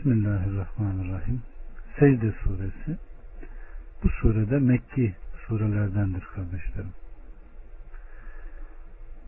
Bismillahirrahmanirrahim. 0.00 1.42
Secde 1.98 2.32
suresi. 2.32 2.98
Bu 4.02 4.08
surede 4.08 4.58
Mekki 4.58 5.14
surelerdendir 5.46 6.20
kardeşlerim. 6.20 6.92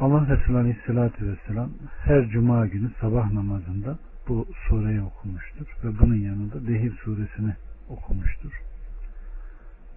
Allah 0.01 0.29
Resulü 0.29 0.57
Aleyhisselatü 0.57 1.27
Vesselam 1.27 1.71
her 2.05 2.29
cuma 2.29 2.67
günü 2.67 2.91
sabah 3.01 3.33
namazında 3.33 3.99
bu 4.29 4.49
sureyi 4.69 5.03
okumuştur 5.03 5.67
ve 5.85 5.99
bunun 5.99 6.17
yanında 6.17 6.67
Dehir 6.67 6.93
suresini 7.05 7.55
okumuştur. 7.89 8.63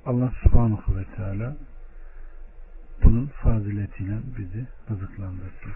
Allah 0.06 0.32
subhanahu 0.44 0.98
ve 0.98 1.04
teala 1.16 1.56
bunun 3.04 3.26
faziletiyle 3.28 4.18
bizi 4.38 4.68
rızıklandırsın. 4.90 5.72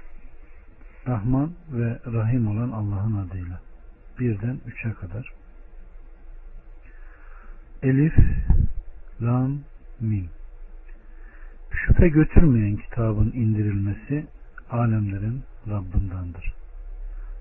Rahman 1.07 1.51
ve 1.71 1.99
Rahim 2.05 2.47
olan 2.47 2.71
Allah'ın 2.71 3.27
adıyla 3.27 3.68
birden 4.19 4.59
üçe 4.67 4.93
kadar 4.93 5.33
Elif 7.83 8.13
Lam 9.21 9.59
Mim 9.99 10.29
Şüphe 11.71 12.09
götürmeyen 12.09 12.75
kitabın 12.75 13.31
indirilmesi 13.31 14.25
alemlerin 14.71 15.43
Rabbindandır. 15.69 16.53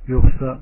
Yoksa 0.06 0.60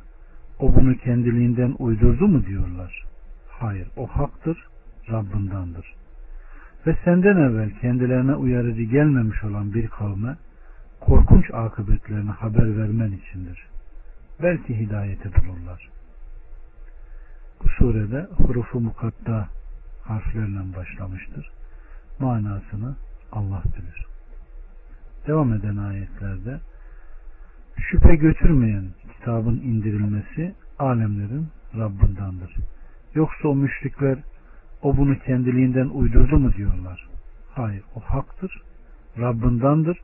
o 0.59 0.74
bunu 0.74 0.96
kendiliğinden 0.96 1.74
uydurdu 1.78 2.28
mu 2.28 2.46
diyorlar. 2.46 3.04
Hayır 3.48 3.88
o 3.96 4.06
haktır, 4.06 4.66
Rabbindandır. 5.10 5.95
Ve 6.87 6.96
senden 7.04 7.37
evvel 7.37 7.70
kendilerine 7.80 8.34
uyarıcı 8.34 8.82
gelmemiş 8.82 9.45
olan 9.45 9.74
bir 9.74 9.88
kavme 9.88 10.37
korkunç 11.01 11.51
akıbetlerini 11.52 12.30
haber 12.30 12.78
vermen 12.78 13.12
içindir. 13.12 13.66
Belki 14.42 14.78
hidayeti 14.78 15.30
bulurlar. 15.34 15.95
Bu 17.65 17.69
surede 17.69 18.27
hurufu 18.37 18.80
mukatta 18.80 19.48
harflerle 20.05 20.76
başlamıştır. 20.76 21.51
Manasını 22.21 22.96
Allah 23.32 23.63
bilir. 23.76 24.07
Devam 25.26 25.52
eden 25.52 25.76
ayetlerde 25.76 26.60
şüphe 27.79 28.16
götürmeyen 28.16 28.85
kitabın 29.13 29.57
indirilmesi 29.57 30.54
alemlerin 30.79 31.48
Rabbindandır. 31.76 32.57
Yoksa 33.15 33.48
o 33.48 33.54
müşrikler 33.54 34.18
o 34.82 34.96
bunu 34.96 35.18
kendiliğinden 35.18 35.88
uydurdu 35.88 36.38
mu 36.38 36.52
diyorlar. 36.52 37.09
Hayır 37.54 37.82
o 37.95 38.01
haktır, 38.01 38.63
Rabbindandır 39.18 39.98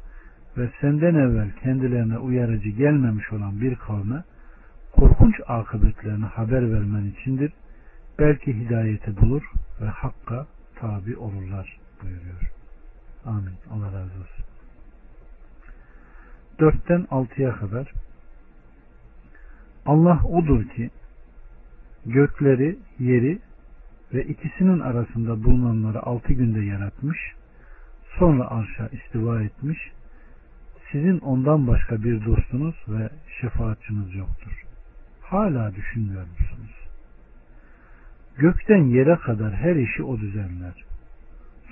ve 0.56 0.70
senden 0.80 1.14
evvel 1.14 1.50
kendilerine 1.62 2.18
uyarıcı 2.18 2.68
gelmemiş 2.68 3.32
olan 3.32 3.60
bir 3.60 3.74
kavme 3.74 4.24
korkunç 4.92 5.40
akıbetlerini 5.46 6.24
haber 6.24 6.72
vermen 6.72 7.04
içindir. 7.04 7.52
Belki 8.18 8.52
hidayeti 8.52 9.16
bulur 9.16 9.42
ve 9.80 9.86
hakka 9.86 10.46
tabi 10.74 11.16
olurlar 11.16 11.78
buyuruyor. 12.02 12.52
Amin. 13.24 13.54
Allah 13.70 13.86
razı 13.86 14.20
olsun. 14.20 14.44
Dörtten 16.60 17.06
altıya 17.10 17.56
kadar 17.56 17.92
Allah 19.86 20.20
odur 20.24 20.68
ki 20.68 20.90
gökleri, 22.06 22.78
yeri 22.98 23.38
ve 24.14 24.24
ikisinin 24.24 24.80
arasında 24.80 25.44
bulunanları 25.44 26.02
altı 26.02 26.32
günde 26.32 26.60
yaratmış, 26.60 27.18
sonra 28.18 28.50
arşa 28.50 28.88
istiva 28.88 29.42
etmiş, 29.42 29.78
sizin 30.92 31.18
ondan 31.18 31.66
başka 31.66 32.02
bir 32.02 32.24
dostunuz 32.24 32.74
ve 32.88 33.10
şefaatçiniz 33.40 34.14
yoktur. 34.14 34.71
Hala 35.32 35.74
düşünmüyor 35.74 36.22
musunuz? 36.22 36.88
Gökten 38.38 38.84
yere 38.84 39.16
kadar 39.16 39.54
her 39.54 39.76
işi 39.76 40.02
o 40.02 40.18
düzenler. 40.20 40.84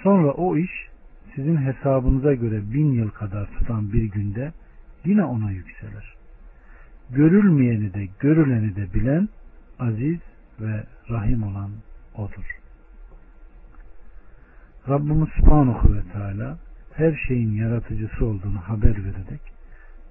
Sonra 0.02 0.30
o 0.30 0.56
iş 0.56 0.70
sizin 1.34 1.56
hesabınıza 1.56 2.34
göre 2.34 2.72
bin 2.72 2.92
yıl 2.92 3.10
kadar 3.10 3.46
tutan 3.46 3.92
bir 3.92 4.02
günde 4.02 4.52
yine 5.04 5.24
ona 5.24 5.50
yükselir. 5.50 6.14
Görülmeyeni 7.10 7.94
de 7.94 8.08
görüleni 8.20 8.76
de 8.76 8.94
bilen 8.94 9.28
aziz 9.78 10.18
ve 10.60 10.84
rahim 11.10 11.42
olan 11.42 11.70
odur. 12.14 12.58
Rabbimiz 14.88 15.28
Subhanahu 15.28 15.94
ve 15.94 16.02
Teala 16.12 16.58
her 16.94 17.24
şeyin 17.28 17.52
yaratıcısı 17.52 18.26
olduğunu 18.26 18.58
haber 18.58 19.04
vererek 19.04 19.40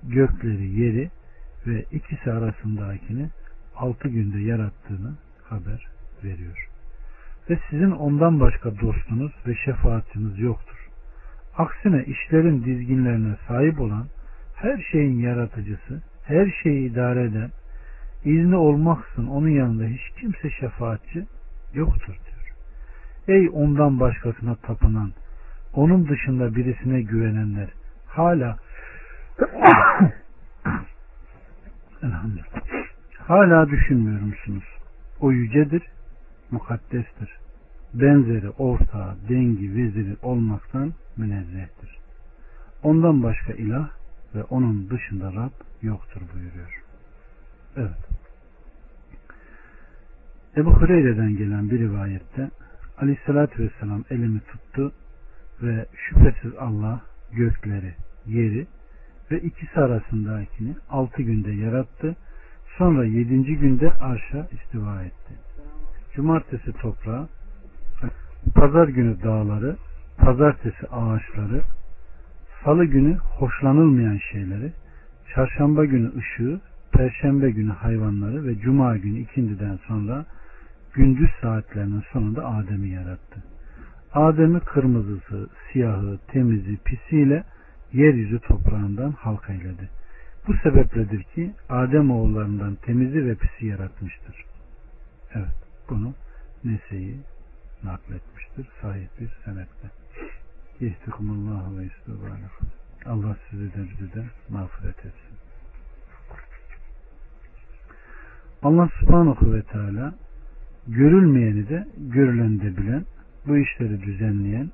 gökleri, 0.04 0.70
yeri 0.82 1.10
ve 1.68 1.86
ikisi 1.92 2.32
arasındakini 2.32 3.30
altı 3.76 4.08
günde 4.08 4.40
yarattığını 4.40 5.14
haber 5.44 5.88
veriyor. 6.24 6.68
Ve 7.50 7.60
sizin 7.70 7.92
ondan 7.92 8.40
başka 8.40 8.80
dostunuz 8.80 9.32
ve 9.48 9.56
şefaatiniz 9.56 10.40
yoktur. 10.40 10.90
Aksine 11.58 12.04
işlerin 12.04 12.64
dizginlerine 12.64 13.36
sahip 13.48 13.80
olan 13.80 14.08
her 14.56 14.88
şeyin 14.92 15.20
yaratıcısı, 15.20 16.02
her 16.24 16.54
şeyi 16.64 16.92
idare 16.92 17.24
eden, 17.24 17.50
izni 18.26 18.56
olmaksın 18.56 19.28
onun 19.28 19.50
yanında 19.50 19.84
hiç 19.84 20.20
kimse 20.20 20.50
şefaatçi 20.50 21.26
yoktur 21.74 22.14
diyor. 22.26 22.54
Ey 23.28 23.50
ondan 23.54 24.00
başkasına 24.00 24.56
tapınan, 24.56 25.12
onun 25.74 26.10
dışında 26.10 26.56
birisine 26.56 27.02
güvenenler 27.02 27.70
hala 28.08 28.58
hala 33.18 33.70
düşünmüyor 33.70 34.22
musunuz? 34.22 34.64
O 35.20 35.32
yücedir, 35.32 35.84
mukaddestir. 36.52 37.30
Benzeri, 37.94 38.50
ortağı, 38.50 39.16
dengi, 39.30 39.76
veziri 39.76 40.16
olmaktan 40.22 40.94
münezzehtir. 41.18 41.98
Ondan 42.84 43.24
başka 43.24 43.54
ilah 43.54 43.90
ve 44.36 44.44
onun 44.44 44.90
dışında 44.90 45.34
Rab 45.34 45.52
yoktur 45.82 46.22
buyuruyor. 46.34 46.84
Evet. 47.78 48.10
Ebu 50.58 50.74
Hureyre'den 50.74 51.38
gelen 51.38 51.70
bir 51.70 51.80
rivayette 51.80 52.50
Aleyhisselatü 52.98 53.64
Vesselam 53.64 54.04
elimi 54.10 54.40
tuttu 54.40 54.92
ve 55.62 55.86
şüphesiz 55.96 56.56
Allah 56.60 57.02
gökleri, 57.32 57.94
yeri 58.26 58.68
ve 59.32 59.40
ikisi 59.40 59.80
arasındakini 59.80 60.76
altı 60.90 61.22
günde 61.22 61.52
yarattı. 61.52 62.16
Sonra 62.78 63.06
yedinci 63.06 63.56
günde 63.56 63.92
arşa 63.92 64.48
istiva 64.52 65.04
etti. 65.04 65.34
Cumartesi 66.16 66.74
toprağı, 66.74 67.28
pazar 68.56 68.88
günü 68.88 69.24
dağları, 69.24 69.76
pazartesi 70.18 70.88
ağaçları, 70.88 71.62
salı 72.64 72.86
günü 72.86 73.16
hoşlanılmayan 73.16 74.20
şeyleri, 74.32 74.74
çarşamba 75.36 75.86
günü 75.86 76.12
ışığı, 76.18 76.62
perşembe 76.92 77.52
günü 77.52 77.72
hayvanları 77.72 78.46
ve 78.46 78.60
cuma 78.60 78.98
günü 78.98 79.20
ikindiden 79.20 79.80
sonra 79.88 80.26
gündüz 80.94 81.30
saatlerinin 81.42 82.04
sonunda 82.14 82.46
Adem'i 82.46 82.90
yarattı. 82.90 83.44
Adem'i 84.14 84.60
kırmızısı, 84.60 85.50
siyahı, 85.72 86.20
temizi, 86.28 86.78
pisiyle 86.78 87.44
yeryüzü 87.94 88.40
toprağından 88.40 89.12
halka 89.12 89.54
eyledi. 89.54 89.90
Bu 90.48 90.54
sebepledir 90.64 91.24
ki 91.24 91.52
Adem 91.70 92.12
oğullarından 92.12 92.76
temizi 92.76 93.26
ve 93.26 93.36
pisi 93.36 93.66
yaratmıştır. 93.66 94.46
Evet, 95.36 95.56
bunu 95.90 96.14
Nese'yi 96.64 97.18
nakletmiştir. 97.84 98.68
Sahih 98.82 99.08
bir 99.20 99.30
senette. 99.46 99.90
Yehtikumullahu 100.80 101.78
ve 101.78 101.86
istibanakum. 101.86 102.68
Allah 103.06 103.38
sizi 103.50 103.74
de 103.74 103.78
bizi 103.90 104.14
de 104.14 104.24
mağfiret 104.50 104.98
etsin. 104.98 105.38
Allah 108.64 108.90
subhanahu 109.00 109.54
ve 109.54 109.62
teala 109.62 110.14
görülmeyeni 110.88 111.70
de 111.70 111.88
görüleni 111.98 112.62
de 112.62 112.78
bilen 112.78 113.06
bu 113.48 113.58
işleri 113.58 114.02
düzenleyen, 114.02 114.72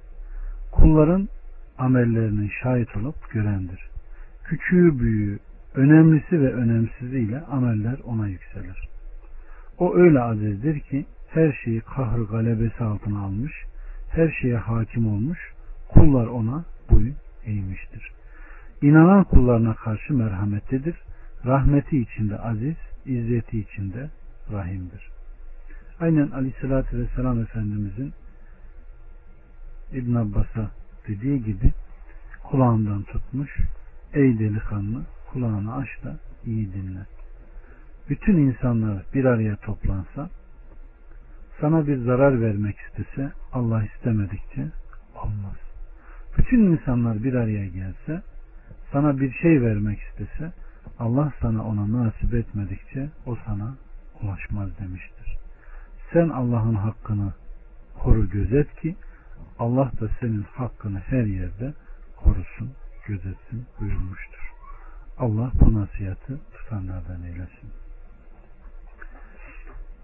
kulların 0.71 1.29
amellerinin 1.77 2.51
şahit 2.63 2.97
olup 2.97 3.31
görendir. 3.31 3.89
Küçüğü 4.43 4.99
büyüğü, 4.99 5.39
önemlisi 5.75 6.41
ve 6.41 6.53
önemsiziyle 6.53 7.39
ameller 7.39 7.99
ona 8.03 8.27
yükselir. 8.27 8.87
O 9.77 9.95
öyle 9.95 10.21
azizdir 10.21 10.79
ki 10.79 11.05
her 11.29 11.59
şeyi 11.63 11.81
kahr 11.81 12.19
galebesi 12.19 12.83
altına 12.83 13.19
almış, 13.19 13.53
her 14.11 14.31
şeye 14.41 14.57
hakim 14.57 15.07
olmuş, 15.07 15.39
kullar 15.89 16.27
ona 16.27 16.65
boyun 16.91 17.15
eğmiştir. 17.45 18.11
İnanan 18.81 19.23
kullarına 19.23 19.73
karşı 19.73 20.13
merhametlidir, 20.13 20.95
rahmeti 21.45 21.99
içinde 21.99 22.37
aziz, 22.39 22.75
izzeti 23.05 23.59
içinde 23.59 24.09
rahimdir. 24.51 25.09
Aynen 25.99 26.31
Aleyhisselatü 26.31 26.99
Vesselam 26.99 27.41
Efendimizin 27.41 28.13
İbn 29.93 30.15
Abbas'a 30.15 30.71
dediği 31.07 31.43
gibi 31.43 31.71
kulağından 32.43 33.03
tutmuş 33.03 33.57
ey 34.13 34.39
delikanlı 34.39 35.05
kulağını 35.31 35.75
aç 35.75 35.89
da 36.03 36.17
iyi 36.45 36.73
dinle. 36.73 37.05
bütün 38.09 38.37
insanlar 38.37 39.03
bir 39.13 39.25
araya 39.25 39.55
toplansa 39.55 40.29
sana 41.61 41.87
bir 41.87 41.97
zarar 41.97 42.41
vermek 42.41 42.77
istese 42.77 43.31
Allah 43.53 43.83
istemedikçe 43.83 44.61
olmaz. 45.15 45.57
Bütün 46.37 46.59
insanlar 46.59 47.23
bir 47.23 47.33
araya 47.33 47.67
gelse 47.67 48.21
sana 48.91 49.19
bir 49.19 49.31
şey 49.31 49.61
vermek 49.61 49.99
istese 49.99 50.53
Allah 50.99 51.33
sana 51.41 51.65
ona 51.67 52.03
nasip 52.03 52.33
etmedikçe 52.33 53.09
o 53.25 53.37
sana 53.45 53.75
ulaşmaz 54.21 54.69
demiştir. 54.79 55.37
Sen 56.13 56.29
Allah'ın 56.29 56.75
hakkını 56.75 57.33
koru 58.03 58.29
gözet 58.29 58.75
ki 58.75 58.95
Allah 59.59 59.91
da 60.01 60.09
senin 60.19 60.41
hakkını 60.41 60.99
her 60.99 61.23
yerde 61.23 61.73
korusun, 62.17 62.71
gözetsin 63.07 63.65
buyurmuştur. 63.79 64.51
Allah 65.17 65.51
bu 65.61 65.73
nasihatı 65.73 66.39
tutanlardan 66.53 67.23
eylesin. 67.23 67.69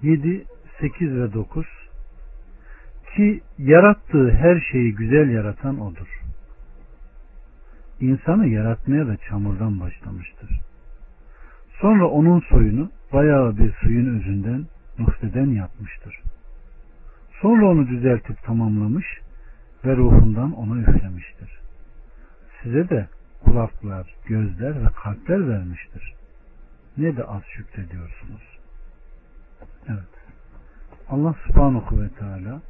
7, 0.02 0.46
8 0.80 1.16
ve 1.16 1.34
9 1.34 1.66
Ki 3.16 3.42
yarattığı 3.58 4.32
her 4.32 4.60
şeyi 4.72 4.96
güzel 4.96 5.30
yaratan 5.30 5.82
odur. 5.82 6.22
İnsanı 8.00 8.48
yaratmaya 8.48 9.08
da 9.08 9.18
çamurdan 9.18 9.80
başlamıştır. 9.80 10.60
Sonra 11.82 12.08
onun 12.08 12.40
soyunu 12.40 12.92
bayağı 13.14 13.58
bir 13.58 13.74
suyun 13.74 14.20
özünden 14.20 14.66
nutfeden 15.00 15.46
yapmıştır. 15.46 16.22
Sonra 17.42 17.66
onu 17.66 17.88
düzeltip 17.88 18.44
tamamlamış 18.44 19.06
ve 19.86 19.96
ruhundan 19.96 20.54
ona 20.54 20.82
üflemiştir. 20.82 21.60
Size 22.64 22.90
de 22.90 23.08
kulaklar, 23.44 24.16
gözler 24.26 24.84
ve 24.84 24.88
kalpler 25.04 25.50
vermiştir. 25.50 26.14
Ne 26.98 27.18
de 27.18 27.24
az 27.24 27.42
şükrediyorsunuz. 27.44 28.60
Evet. 29.88 30.12
Allah 31.10 31.36
subhanahu 31.48 32.02
ve 32.02 32.10
teala 32.10 32.62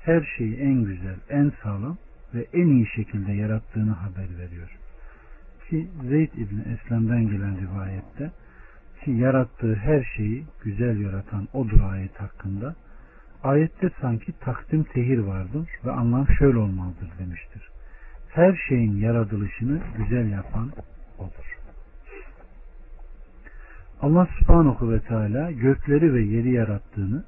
her 0.00 0.34
şeyi 0.38 0.56
en 0.56 0.84
güzel, 0.84 1.16
en 1.28 1.52
sağlam 1.62 1.96
ve 2.34 2.46
en 2.52 2.66
iyi 2.66 2.86
şekilde 2.86 3.32
yarattığını 3.32 3.92
haber 3.92 4.38
veriyor. 4.38 4.78
Ki 5.68 5.88
Zeyd 6.08 6.32
İbni 6.32 6.60
Eslem'den 6.60 7.28
gelen 7.28 7.60
rivayette 7.60 8.30
ki 9.04 9.10
yarattığı 9.10 9.74
her 9.74 10.04
şeyi 10.16 10.44
güzel 10.62 11.00
yaratan 11.00 11.48
odur 11.52 11.80
ayet 11.80 12.20
hakkında 12.20 12.74
ayette 13.44 13.90
sanki 14.00 14.32
takdim 14.32 14.84
tehir 14.84 15.18
vardır 15.18 15.68
ve 15.84 15.90
anlam 15.92 16.26
şöyle 16.38 16.58
olmalıdır 16.58 17.08
demiştir. 17.18 17.68
Her 18.28 18.60
şeyin 18.68 18.96
yaratılışını 18.96 19.80
güzel 19.98 20.30
yapan 20.30 20.72
odur. 21.18 21.58
Allah 24.00 24.28
subhanahu 24.38 24.92
ve 24.92 25.00
teala 25.00 25.50
gökleri 25.50 26.14
ve 26.14 26.22
yeri 26.22 26.50
yarattığını 26.50 27.24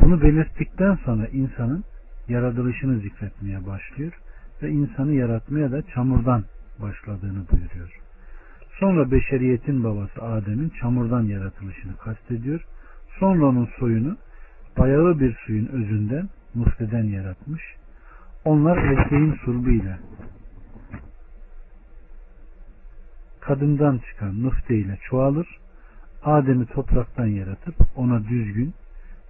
bunu 0.00 0.22
belirttikten 0.22 0.98
sonra 1.04 1.26
insanın 1.26 1.84
yaratılışını 2.28 2.98
zikretmeye 2.98 3.66
başlıyor 3.66 4.12
ve 4.62 4.70
insanı 4.70 5.12
yaratmaya 5.12 5.72
da 5.72 5.82
çamurdan 5.82 6.44
başladığını 6.82 7.44
buyuruyor. 7.52 8.00
Sonra 8.80 9.10
beşeriyetin 9.10 9.84
babası 9.84 10.22
Adem'in 10.22 10.72
çamurdan 10.80 11.22
yaratılışını 11.22 11.96
kastediyor. 11.96 12.64
Sonra 13.18 13.46
onun 13.46 13.68
soyunu 13.78 14.16
bayağı 14.78 15.20
bir 15.20 15.36
suyun 15.46 15.66
özünden 15.66 16.28
mufteden 16.54 17.04
yaratmış. 17.04 17.62
Onlar 18.44 18.76
erkeğin 18.76 19.34
sulbuyla 19.44 19.98
kadından 23.40 23.98
çıkan 23.98 24.42
nufte 24.42 24.74
ile 24.76 24.98
çoğalır. 25.10 25.46
Adem'i 26.22 26.66
topraktan 26.66 27.26
yaratıp 27.26 27.74
ona 27.96 28.24
düzgün, 28.24 28.74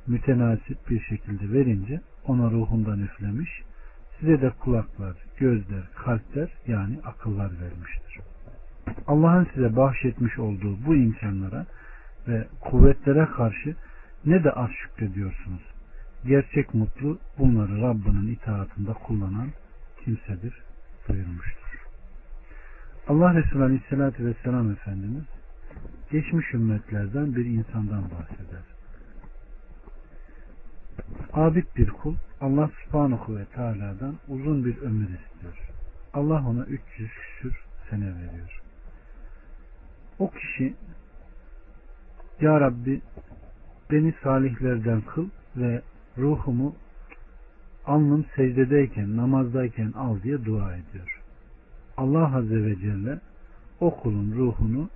mütenasip 0.06 0.90
bir 0.90 1.00
şekilde 1.00 1.52
verince 1.52 2.00
ona 2.26 2.50
ruhundan 2.50 3.00
üflemiş. 3.00 3.50
Size 4.20 4.40
de 4.40 4.50
kulaklar, 4.50 5.16
gözler, 5.38 5.82
kalpler 5.94 6.48
yani 6.66 6.98
akıllar 7.04 7.50
vermiştir. 7.60 8.18
Allah'ın 9.06 9.46
size 9.54 9.76
bahşetmiş 9.76 10.38
olduğu 10.38 10.86
bu 10.86 10.94
imkanlara 10.94 11.66
ve 12.28 12.46
kuvvetlere 12.60 13.26
karşı 13.26 13.74
ne 14.26 14.44
de 14.44 14.50
az 14.50 14.70
şükrediyorsunuz. 14.70 15.62
Gerçek 16.26 16.74
mutlu 16.74 17.18
bunları 17.38 17.80
Rabbinin 17.82 18.34
itaatında 18.34 18.92
kullanan 18.92 19.48
kimsedir 20.04 20.62
buyurmuştur. 21.08 21.86
Allah 23.08 23.34
Resulü 23.34 23.62
Aleyhisselatü 23.62 24.26
Vesselam 24.26 24.70
Efendimiz 24.70 25.24
geçmiş 26.10 26.54
ümmetlerden 26.54 27.36
bir 27.36 27.44
insandan 27.44 28.04
bahseder. 28.04 28.62
Abid 31.32 31.66
bir 31.76 31.90
kul 31.90 32.14
Allah 32.40 32.70
subhanahu 32.84 33.36
ve 33.36 33.44
teala'dan 33.44 34.14
uzun 34.28 34.64
bir 34.64 34.78
ömür 34.78 35.08
istiyor. 35.08 35.58
Allah 36.14 36.48
ona 36.48 36.64
300 36.64 37.10
küsür 37.10 37.64
sene 37.90 38.14
veriyor. 38.14 38.62
O 40.18 40.30
kişi 40.30 40.74
Ya 42.40 42.60
Rabbi 42.60 43.00
beni 43.90 44.14
salihlerden 44.22 45.00
kıl 45.00 45.28
ve 45.56 45.82
ruhumu 46.18 46.76
alnım 47.86 48.24
secdedeyken, 48.36 49.16
namazdayken 49.16 49.92
al 49.92 50.22
diye 50.22 50.44
dua 50.44 50.72
ediyor. 50.72 51.20
Allah 51.96 52.36
Azze 52.36 52.64
ve 52.64 52.76
Celle 52.76 53.20
o 53.80 54.00
kulun 54.00 54.32
ruhunu 54.36 54.88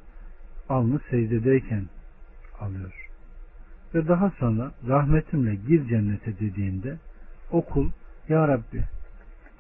alnı 0.69 1.01
secdedeyken 1.11 1.85
alıyor. 2.61 3.09
Ve 3.95 4.09
daha 4.09 4.31
sonra 4.31 4.73
rahmetimle 4.89 5.55
gir 5.55 5.89
cennete 5.89 6.39
dediğinde 6.41 6.99
o 7.51 7.63
kul 7.63 7.91
Ya 8.29 8.49
Rabbi 8.49 8.85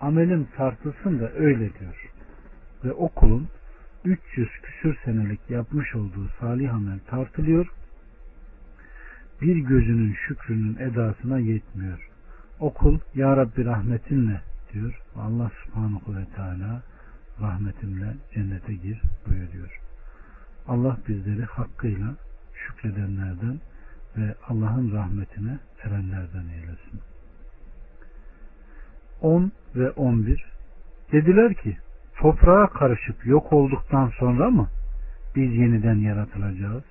amelim 0.00 0.48
tartılsın 0.56 1.20
da 1.20 1.32
öyle 1.32 1.70
diyor. 1.78 2.10
Ve 2.84 2.92
o 2.92 3.08
kulun 3.08 3.48
300 4.04 4.48
küsür 4.62 4.96
senelik 5.04 5.50
yapmış 5.50 5.94
olduğu 5.94 6.28
salih 6.40 6.74
amel 6.74 6.98
tartılıyor. 7.06 7.66
Bir 9.42 9.56
gözünün 9.56 10.16
şükrünün 10.28 10.76
edasına 10.76 11.38
yetmiyor. 11.38 12.08
O 12.60 12.72
kul 12.72 12.98
Ya 13.14 13.36
Rabbi 13.36 13.64
rahmetinle 13.64 14.40
diyor. 14.72 15.02
Allah 15.16 15.50
subhanahu 15.64 16.16
ve 16.16 16.24
teala 16.36 16.82
rahmetimle 17.40 18.14
cennete 18.34 18.74
gir 18.74 19.02
buyuruyor. 19.26 19.80
Allah 20.68 20.98
bizleri 21.08 21.44
hakkıyla 21.44 22.14
şükredenlerden 22.54 23.60
ve 24.16 24.34
Allah'ın 24.48 24.92
rahmetine 24.92 25.58
erenlerden 25.84 26.44
eylesin. 26.54 27.00
10 29.20 29.52
ve 29.74 29.90
11 29.90 30.44
Dediler 31.12 31.54
ki 31.54 31.76
toprağa 32.16 32.66
karışıp 32.66 33.26
yok 33.26 33.52
olduktan 33.52 34.12
sonra 34.18 34.50
mı 34.50 34.68
biz 35.36 35.56
yeniden 35.56 35.98
yaratılacağız? 35.98 36.84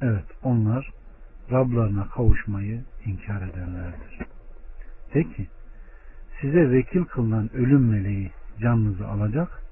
Evet 0.00 0.24
onlar 0.42 0.90
Rablarına 1.52 2.08
kavuşmayı 2.08 2.84
inkar 3.04 3.42
edenlerdir. 3.42 4.18
Peki 5.12 5.46
size 6.40 6.70
vekil 6.70 7.04
kılınan 7.04 7.50
ölüm 7.54 7.88
meleği 7.88 8.30
canınızı 8.60 9.08
alacak 9.08 9.62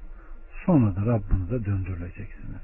sonra 0.66 0.96
da 0.96 1.06
Rabbinize 1.06 1.64
döndürüleceksiniz. 1.64 2.62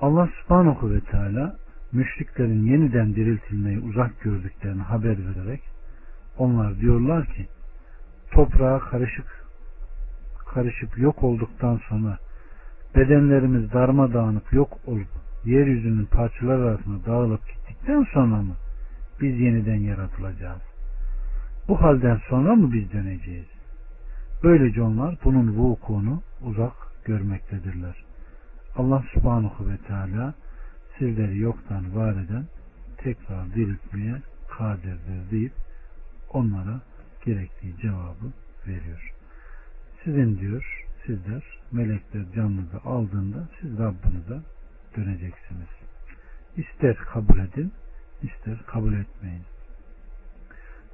Allah 0.00 0.28
subhanahu 0.42 0.90
ve 0.90 1.00
teala 1.00 1.56
müşriklerin 1.92 2.66
yeniden 2.66 3.14
diriltilmeyi 3.14 3.78
uzak 3.78 4.20
gördüklerini 4.20 4.82
haber 4.82 5.16
vererek 5.18 5.62
onlar 6.38 6.78
diyorlar 6.78 7.26
ki 7.26 7.46
toprağa 8.30 8.78
karışık 8.78 9.44
karışıp 10.54 10.98
yok 10.98 11.22
olduktan 11.22 11.80
sonra 11.88 12.18
bedenlerimiz 12.96 13.72
darmadağınık 13.72 14.52
yok 14.52 14.78
olup 14.86 15.23
yeryüzünün 15.44 16.04
parçalar 16.04 16.58
arasında 16.58 17.06
dağılıp 17.06 17.40
gittikten 17.48 18.06
sonra 18.12 18.36
mı 18.36 18.56
biz 19.20 19.40
yeniden 19.40 19.80
yaratılacağız? 19.80 20.62
Bu 21.68 21.82
halden 21.82 22.20
sonra 22.28 22.54
mı 22.54 22.72
biz 22.72 22.92
döneceğiz? 22.92 23.46
Böylece 24.42 24.82
onlar 24.82 25.16
bunun 25.24 25.56
vukuunu 25.56 26.22
uzak 26.42 26.72
görmektedirler. 27.04 28.04
Allah 28.76 29.04
subhanahu 29.14 29.68
ve 29.68 29.76
teala 29.76 30.34
sizleri 30.98 31.38
yoktan 31.38 31.96
var 31.96 32.12
eden 32.12 32.44
tekrar 32.98 33.54
diriltmeye 33.54 34.14
kadirdir 34.58 35.30
deyip 35.30 35.52
onlara 36.32 36.80
gerektiği 37.24 37.76
cevabı 37.76 38.32
veriyor. 38.66 39.12
Sizin 40.04 40.38
diyor 40.38 40.84
sizler 41.06 41.42
melekler 41.72 42.32
canınızı 42.34 42.80
aldığında 42.84 43.48
siz 43.60 43.78
Rabbinize 43.78 44.40
döneceksiniz. 44.96 45.68
İster 46.56 46.96
kabul 46.96 47.38
edin, 47.38 47.72
ister 48.22 48.62
kabul 48.66 48.92
etmeyin. 48.92 49.42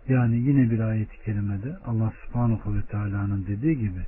Yani 0.09 0.37
yine 0.37 0.71
bir 0.71 0.80
ayet-i 0.80 1.23
kerimede 1.25 1.76
Allah 1.87 2.12
subhanahu 2.26 2.76
ve 2.76 2.83
teala'nın 2.83 3.47
dediği 3.47 3.78
gibi 3.78 4.07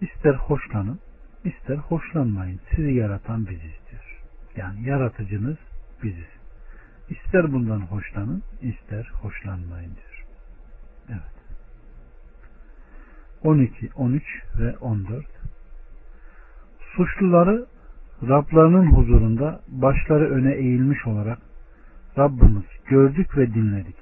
ister 0.00 0.34
hoşlanın, 0.34 1.00
ister 1.44 1.76
hoşlanmayın. 1.76 2.60
Sizi 2.70 2.92
yaratan 2.92 3.46
biziz 3.46 3.78
diyor. 3.90 4.22
Yani 4.56 4.88
yaratıcınız 4.88 5.56
biziz. 6.02 6.28
İster 7.08 7.52
bundan 7.52 7.80
hoşlanın, 7.80 8.42
ister 8.62 9.10
hoşlanmayın 9.14 9.94
diyor. 9.94 10.24
Evet. 11.08 11.38
12, 13.42 13.90
13 13.96 14.22
ve 14.58 14.76
14 14.76 15.26
Suçluları 16.96 17.66
Rablarının 18.22 18.86
huzurunda 18.92 19.60
başları 19.68 20.30
öne 20.30 20.52
eğilmiş 20.52 21.06
olarak 21.06 21.38
Rabbimiz 22.18 22.64
gördük 22.86 23.36
ve 23.36 23.54
dinledik. 23.54 23.96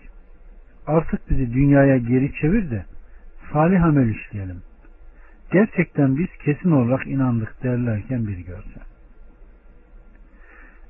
Artık 0.86 1.30
bizi 1.30 1.54
dünyaya 1.54 1.96
geri 1.96 2.32
çevir 2.40 2.70
de 2.70 2.84
salih 3.52 3.84
amel 3.84 4.08
işleyelim. 4.08 4.62
Gerçekten 5.52 6.16
biz 6.16 6.28
kesin 6.44 6.70
olarak 6.70 7.06
inandık 7.06 7.62
derlerken 7.62 8.26
bir 8.26 8.38
görsen. 8.38 8.82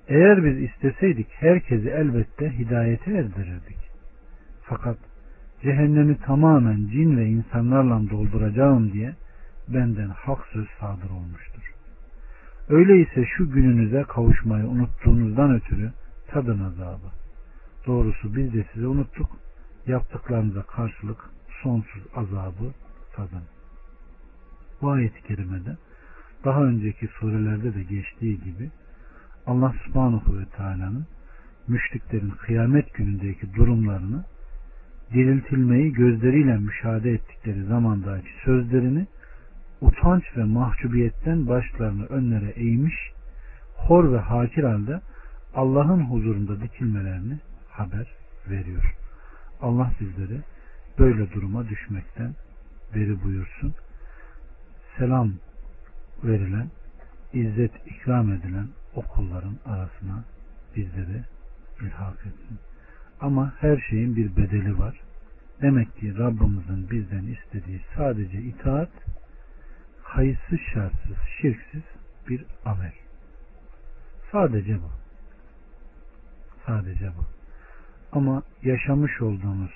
Eğer 0.08 0.44
biz 0.44 0.62
isteseydik 0.62 1.26
herkesi 1.30 1.88
elbette 1.88 2.58
hidayete 2.58 3.10
erdirirdik. 3.10 3.78
Fakat 4.62 4.98
cehennemi 5.62 6.16
tamamen 6.18 6.88
cin 6.92 7.16
ve 7.16 7.26
insanlarla 7.26 8.10
dolduracağım 8.10 8.92
diye 8.92 9.12
benden 9.68 10.08
hak 10.08 10.46
söz 10.52 10.66
sadır 10.80 11.10
olmuştur. 11.10 11.75
Öyleyse 12.68 13.24
şu 13.36 13.50
gününüze 13.50 14.02
kavuşmayı 14.08 14.66
unuttuğunuzdan 14.66 15.54
ötürü 15.54 15.92
tadın 16.28 16.64
azabı. 16.64 17.10
Doğrusu 17.86 18.36
biz 18.36 18.54
de 18.54 18.64
size 18.74 18.86
unuttuk. 18.86 19.28
Yaptıklarınıza 19.86 20.62
karşılık 20.62 21.30
sonsuz 21.62 22.02
azabı 22.14 22.72
tadın. 23.12 23.42
Bu 24.82 24.90
ayet-i 24.90 25.22
kerimede 25.22 25.76
daha 26.44 26.62
önceki 26.62 27.06
surelerde 27.06 27.74
de 27.74 27.82
geçtiği 27.82 28.40
gibi 28.40 28.70
Allah 29.46 29.74
subhanahu 29.84 30.38
ve 30.38 30.44
teala'nın 30.56 31.06
müşriklerin 31.68 32.30
kıyamet 32.30 32.94
günündeki 32.94 33.54
durumlarını 33.54 34.24
diriltilmeyi 35.12 35.92
gözleriyle 35.92 36.56
müşahede 36.56 37.10
ettikleri 37.10 37.64
zamandaki 37.64 38.28
sözlerini 38.44 39.06
utanç 39.80 40.24
ve 40.36 40.44
mahcubiyetten 40.44 41.48
başlarını 41.48 42.06
önlere 42.06 42.50
eğmiş, 42.50 42.94
hor 43.76 44.12
ve 44.12 44.18
hakir 44.18 44.64
halde 44.64 45.00
Allah'ın 45.54 46.00
huzurunda 46.00 46.60
dikilmelerini 46.60 47.38
haber 47.68 48.06
veriyor. 48.50 48.94
Allah 49.60 49.92
bizleri 50.00 50.40
böyle 50.98 51.32
duruma 51.32 51.68
düşmekten 51.68 52.34
beri 52.94 53.24
buyursun. 53.24 53.74
Selam 54.98 55.32
verilen, 56.24 56.70
izzet 57.32 57.72
ikram 57.86 58.32
edilen 58.32 58.68
okulların 58.94 59.56
arasına 59.66 60.24
bizleri 60.76 61.24
ilhak 61.80 62.18
etsin. 62.18 62.58
Ama 63.20 63.54
her 63.60 63.78
şeyin 63.90 64.16
bir 64.16 64.36
bedeli 64.36 64.78
var. 64.78 65.00
Demek 65.62 65.96
ki 65.96 66.18
Rabbimizin 66.18 66.90
bizden 66.90 67.26
istediği 67.26 67.80
sadece 67.96 68.42
itaat, 68.42 68.90
kayıtsız 70.12 70.58
şartsız, 70.74 71.16
şirksiz 71.40 71.82
bir 72.28 72.44
amel. 72.64 72.92
Sadece 74.32 74.74
bu. 74.74 74.90
Sadece 76.66 77.06
bu. 77.06 77.24
Ama 78.12 78.42
yaşamış 78.62 79.22
olduğumuz 79.22 79.72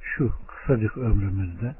şu 0.00 0.32
kısacık 0.46 0.96
ömrümüzde 0.96 1.74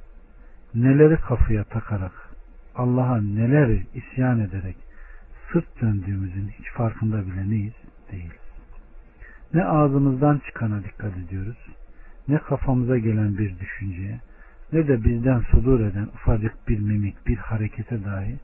neleri 0.74 1.16
kafaya 1.16 1.64
takarak 1.64 2.30
Allah'a 2.74 3.20
neleri 3.20 3.86
isyan 3.94 4.40
ederek 4.40 4.76
sırt 5.52 5.80
döndüğümüzün 5.80 6.48
hiç 6.48 6.70
farkında 6.70 7.26
bile 7.26 7.50
neyiz? 7.50 7.74
Değiliz. 8.12 8.42
Ne 9.54 9.64
ağzımızdan 9.64 10.40
çıkana 10.46 10.84
dikkat 10.84 11.16
ediyoruz, 11.16 11.58
ne 12.28 12.38
kafamıza 12.38 12.98
gelen 12.98 13.38
bir 13.38 13.58
düşünceye, 13.58 14.20
ne 14.72 14.88
de 14.88 15.04
bizden 15.04 15.40
sudur 15.40 15.80
eden 15.80 16.06
ufacık 16.14 16.68
bir 16.68 16.78
mimik, 16.78 17.26
bir 17.26 17.36
harekete 17.36 18.04
dahi 18.04 18.38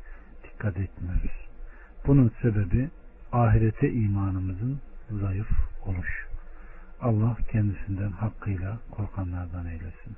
dikkat 0.44 0.76
etmiyoruz. 0.76 1.48
Bunun 2.06 2.32
sebebi 2.42 2.88
ahirete 3.32 3.92
imanımızın 3.92 4.80
zayıf 5.10 5.48
oluş. 5.86 6.26
Allah 7.00 7.36
kendisinden 7.50 8.10
hakkıyla 8.10 8.78
korkanlardan 8.90 9.66
eylesin. 9.66 10.16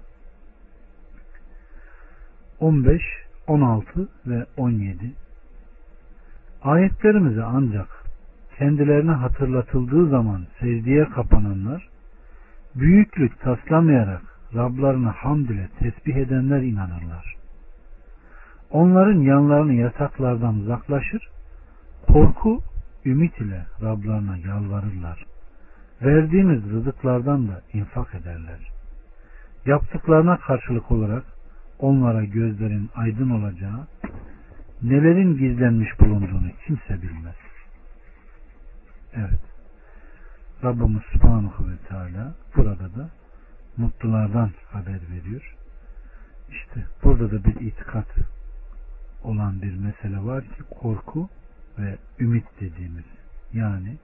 15, 2.61 3.03
16 3.47 4.09
ve 4.27 4.47
17 4.57 5.13
Ayetlerimizi 6.63 7.43
ancak 7.43 7.89
kendilerine 8.59 9.11
hatırlatıldığı 9.11 10.09
zaman 10.09 10.47
secdeye 10.61 11.05
kapananlar, 11.05 11.89
büyüklük 12.75 13.41
taslamayarak 13.41 14.30
Rablarını 14.55 15.09
hamd 15.09 15.49
ile 15.49 15.69
tesbih 15.79 16.17
edenler 16.17 16.63
inanırlar. 16.63 17.37
Onların 18.71 19.21
yanlarını 19.21 19.75
yataklardan 19.75 20.55
uzaklaşır, 20.55 21.29
korku, 22.09 22.63
ümit 23.05 23.39
ile 23.39 23.67
Rablarına 23.83 24.37
yalvarırlar. 24.37 25.27
Verdiğimiz 26.03 26.71
rızıklardan 26.71 27.49
da 27.49 27.61
infak 27.73 28.15
ederler. 28.15 28.71
Yaptıklarına 29.67 30.37
karşılık 30.37 30.91
olarak 30.91 31.25
onlara 31.79 32.25
gözlerin 32.25 32.91
aydın 32.95 33.31
olacağı, 33.31 33.87
nelerin 34.83 35.39
gizlenmiş 35.39 36.01
bulunduğunu 36.01 36.51
kimse 36.67 37.03
bilmez. 37.03 37.37
Evet. 39.15 39.41
Rabbimiz 40.65 41.03
Subhanahu 41.13 41.69
ve 41.69 41.77
Teala 41.89 42.35
burada 42.57 42.95
da 42.95 43.11
mutlulardan 43.77 44.51
haber 44.73 45.01
veriyor. 45.11 45.57
İşte 46.51 46.87
burada 47.03 47.31
da 47.31 47.45
bir 47.45 47.61
itikat 47.61 48.07
olan 49.23 49.63
bir 49.63 49.77
mesele 49.77 50.25
var 50.25 50.45
ki 50.45 50.63
korku 50.81 51.29
ve 51.79 51.99
ümit 52.21 52.45
dediğimiz. 52.61 53.05
Yani 53.53 53.97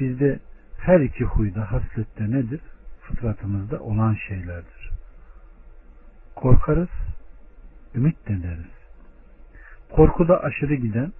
bizde 0.00 0.40
her 0.78 1.00
iki 1.00 1.24
huyda 1.24 1.72
haslette 1.72 2.30
nedir? 2.30 2.60
Fıtratımızda 3.00 3.80
olan 3.80 4.16
şeylerdir. 4.28 4.90
Korkarız, 6.34 6.88
ümit 7.94 8.28
de 8.28 8.42
deriz. 8.42 8.76
Korkuda 9.90 10.42
aşırı 10.42 10.74
giden 10.74 11.12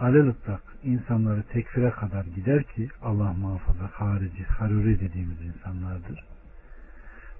alelıtlak 0.00 0.62
insanları 0.84 1.42
tekfire 1.42 1.90
kadar 1.90 2.24
gider 2.24 2.62
ki 2.62 2.88
Allah 3.02 3.32
muhafaza 3.32 3.90
harici, 3.92 4.44
haruri 4.44 5.00
dediğimiz 5.00 5.40
insanlardır. 5.42 6.24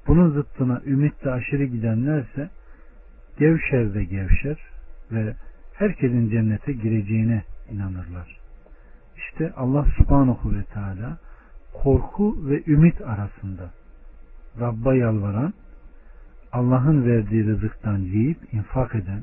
Bunun 0.07 0.31
zıttına 0.31 0.81
ümitle 0.87 1.31
aşırı 1.31 1.65
gidenlerse 1.65 2.51
gevşer 3.39 3.95
de 3.95 4.05
gevşer 4.05 4.59
ve 5.13 5.35
herkesin 5.73 6.31
cennete 6.31 6.73
gireceğine 6.73 7.45
inanırlar. 7.71 8.39
İşte 9.17 9.53
Allah 9.57 9.87
subhanahu 9.97 10.55
ve 10.55 10.65
teala 10.65 11.19
korku 11.73 12.49
ve 12.49 12.63
ümit 12.67 13.01
arasında 13.01 13.71
Rabb'a 14.61 14.95
yalvaran, 14.95 15.55
Allah'ın 16.53 17.07
verdiği 17.07 17.47
rızıktan 17.47 17.99
yiyip 17.99 18.55
infak 18.55 18.95
eden, 18.95 19.23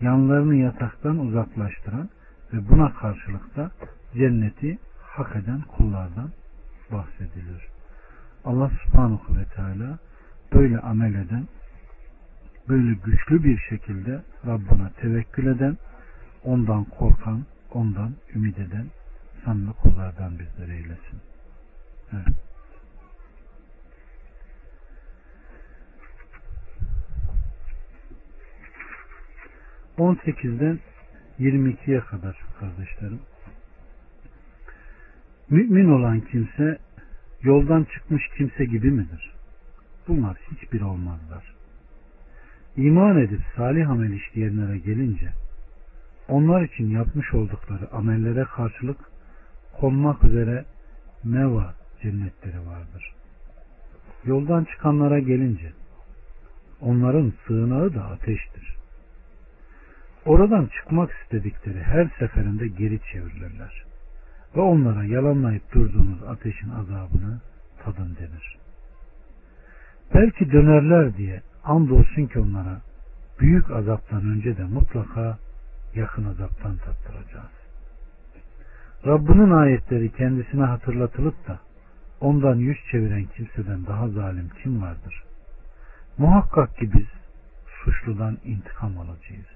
yanlarını 0.00 0.54
yataktan 0.54 1.18
uzaklaştıran 1.18 2.08
ve 2.52 2.68
buna 2.68 2.94
karşılık 2.94 3.56
da 3.56 3.70
cenneti 4.14 4.78
hak 5.02 5.36
eden 5.36 5.60
kullardan 5.60 6.30
bahsedilir. 6.92 7.73
Allah 8.44 8.70
subhanahu 8.84 9.36
ve 9.36 9.44
teala 9.44 9.98
böyle 10.52 10.78
amel 10.78 11.14
eden, 11.14 11.48
böyle 12.68 12.94
güçlü 13.04 13.44
bir 13.44 13.58
şekilde 13.58 14.22
Rabbına 14.46 14.90
tevekkül 15.00 15.46
eden, 15.46 15.76
ondan 16.44 16.84
korkan, 16.84 17.44
ondan 17.70 18.14
ümit 18.34 18.58
eden 18.58 18.86
sanlı 19.44 19.72
kullardan 19.72 20.38
bizleri 20.38 20.72
eylesin. 20.72 21.20
Evet. 22.12 22.36
On 29.98 30.18
sekizden 30.24 30.78
22'ye 31.40 32.00
kadar 32.00 32.44
kardeşlerim. 32.60 33.20
Mümin 35.50 35.88
olan 35.88 36.20
kimse 36.20 36.78
yoldan 37.44 37.84
çıkmış 37.84 38.22
kimse 38.36 38.64
gibi 38.64 38.90
midir? 38.90 39.34
Bunlar 40.08 40.36
hiçbir 40.50 40.80
olmazlar. 40.80 41.54
İman 42.76 43.18
edip 43.18 43.40
salih 43.56 43.90
amel 43.90 44.10
işleyenlere 44.10 44.78
gelince 44.78 45.32
onlar 46.28 46.62
için 46.62 46.90
yapmış 46.90 47.34
oldukları 47.34 47.92
amellere 47.92 48.44
karşılık 48.44 48.98
konmak 49.80 50.24
üzere 50.24 50.64
meva 51.24 51.74
cennetleri 52.02 52.66
vardır. 52.66 53.14
Yoldan 54.24 54.64
çıkanlara 54.64 55.18
gelince 55.18 55.72
onların 56.80 57.32
sığınağı 57.46 57.94
da 57.94 58.04
ateştir. 58.04 58.74
oradan 60.24 60.66
çıkmak 60.66 61.10
istedikleri 61.10 61.82
her 61.82 62.08
seferinde 62.18 62.68
geri 62.68 63.00
çevirirler. 63.12 63.84
Ve 64.56 64.60
onlara 64.60 65.04
yalanlayıp 65.04 65.72
durduğunuz 65.72 66.22
ateşin 66.22 66.70
azabını 66.70 67.40
tadın 67.84 68.16
denir. 68.16 68.56
Belki 70.14 70.52
dönerler 70.52 71.16
diye 71.16 71.42
andolsun 71.64 72.26
ki 72.26 72.38
onlara 72.38 72.80
büyük 73.40 73.70
azaptan 73.70 74.26
önce 74.26 74.56
de 74.56 74.64
mutlaka 74.64 75.38
yakın 75.94 76.24
azaptan 76.24 76.76
tattıracağız. 76.76 77.54
Rabbinin 79.06 79.50
ayetleri 79.50 80.12
kendisine 80.12 80.64
hatırlatılıp 80.64 81.48
da 81.48 81.58
ondan 82.20 82.56
yüz 82.56 82.78
çeviren 82.90 83.24
kimseden 83.24 83.86
daha 83.86 84.08
zalim 84.08 84.50
kim 84.62 84.82
vardır? 84.82 85.24
Muhakkak 86.18 86.76
ki 86.76 86.92
biz 86.92 87.06
suçludan 87.84 88.38
intikam 88.44 88.98
alacağız. 88.98 89.53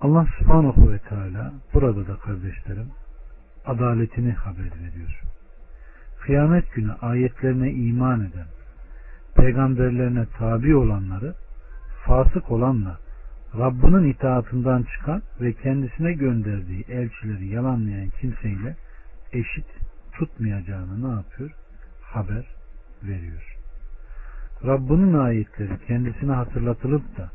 Allah 0.00 0.26
subhanahu 0.38 0.92
ve 0.92 0.98
teala 0.98 1.52
burada 1.74 2.06
da 2.06 2.16
kardeşlerim 2.16 2.90
adaletini 3.66 4.32
haber 4.32 4.70
veriyor. 4.82 5.22
Kıyamet 6.20 6.72
günü 6.74 6.92
ayetlerine 6.92 7.72
iman 7.72 8.20
eden, 8.20 8.46
peygamberlerine 9.34 10.26
tabi 10.38 10.76
olanları 10.76 11.34
fasık 12.04 12.50
olanla 12.50 12.98
Rabbinin 13.58 14.12
itaatından 14.12 14.82
çıkan 14.82 15.22
ve 15.40 15.52
kendisine 15.52 16.12
gönderdiği 16.12 16.84
elçileri 16.88 17.46
yalanlayan 17.46 18.08
kimseyle 18.20 18.76
eşit 19.32 19.66
tutmayacağını 20.12 21.10
ne 21.10 21.14
yapıyor? 21.14 21.50
Haber 22.02 22.46
veriyor. 23.02 23.56
Rabbinin 24.66 25.14
ayetleri 25.14 25.78
kendisine 25.86 26.32
hatırlatılıp 26.32 27.18
da 27.18 27.30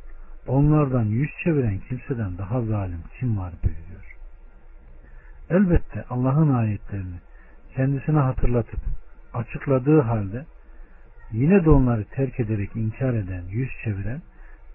onlardan 0.48 1.04
yüz 1.04 1.30
çeviren 1.44 1.80
kimseden 1.90 2.38
daha 2.38 2.62
zalim 2.62 3.02
kim 3.20 3.38
var 3.38 3.54
buyuruyor. 3.64 4.16
Elbette 5.50 6.06
Allah'ın 6.10 6.54
ayetlerini 6.54 7.16
kendisine 7.76 8.20
hatırlatıp 8.20 8.80
açıkladığı 9.34 10.02
halde 10.02 10.46
yine 11.32 11.66
de 11.66 11.70
onları 11.70 12.04
terk 12.04 12.40
ederek 12.40 12.76
inkar 12.76 13.14
eden, 13.14 13.44
yüz 13.50 13.70
çeviren 13.84 14.22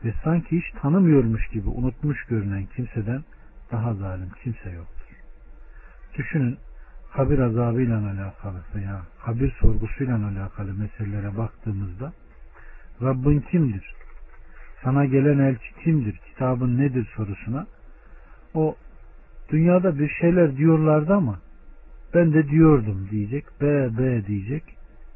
ve 0.05 0.13
sanki 0.25 0.57
hiç 0.57 0.81
tanımıyormuş 0.83 1.49
gibi 1.49 1.69
unutmuş 1.69 2.25
görünen 2.25 2.67
kimseden 2.77 3.25
daha 3.73 3.95
zalim 3.95 4.31
kimse 4.45 4.71
yoktur. 4.71 5.17
Düşünün 6.19 6.59
kabir 7.13 7.39
azabıyla 7.39 7.99
alakalı 7.99 8.61
veya 8.75 9.03
kabir 9.25 9.53
sorgusuyla 9.61 10.29
alakalı 10.29 10.75
meselelere 10.75 11.37
baktığımızda 11.37 12.13
Rabbin 13.03 13.41
kimdir? 13.41 13.98
Sana 14.83 15.05
gelen 15.05 15.39
elçi 15.39 15.75
kimdir? 15.85 16.17
Kitabın 16.17 16.79
nedir 16.79 17.09
sorusuna 17.17 17.67
o 18.55 18.77
dünyada 19.49 19.99
bir 19.99 20.09
şeyler 20.09 20.57
diyorlardı 20.57 21.15
ama 21.15 21.39
ben 22.15 22.33
de 22.33 22.49
diyordum 22.49 23.09
diyecek. 23.11 23.45
B, 23.61 23.99
B 23.99 24.27
diyecek. 24.27 24.65